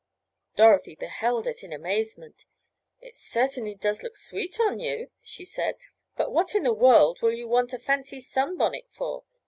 [0.55, 2.45] Dorothy beheld it in amazement.
[3.01, 5.75] "It certainly does look sweet on you," she said,
[6.17, 9.25] "but what in the world will you want a fancy sunbonnet for?